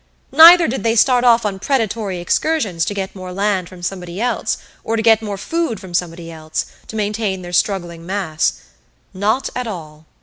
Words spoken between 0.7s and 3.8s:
they start off on predatory excursions to get more land